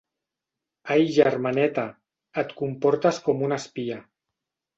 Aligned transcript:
Ai 0.95 1.03
germaneta, 1.17 1.83
et 2.45 2.57
comportes 2.63 3.21
com 3.29 3.45
una 3.51 3.61
espia. 3.65 4.01